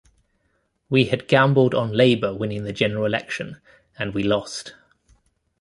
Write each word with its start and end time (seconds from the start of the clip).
We 0.89 1.05
had 1.05 1.27
gambled 1.27 1.75
on 1.75 1.91
Labour 1.91 2.33
winning 2.33 2.63
the 2.63 2.73
General 2.73 3.05
Election 3.05 3.61
and 3.99 4.15
we 4.15 4.23
lost. 4.23 4.73